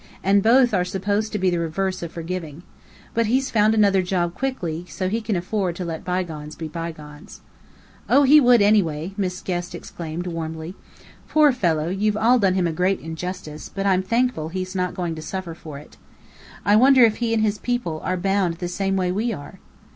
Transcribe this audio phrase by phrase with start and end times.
[0.23, 2.63] And both are supposed to be the reverse of forgiving.
[3.13, 7.41] But he's found another job quickly, so he can afford to let bygones be bygones."
[8.09, 10.73] "Oh, he would anyway!" Miss Guest exclaimed, warmly.
[11.29, 15.13] "Poor fellow, you've all done him a great injustice, but I'm thankful he's not going
[15.13, 15.97] to suffer for it.
[16.65, 19.59] I wonder if he and his people are bound the same way we are?"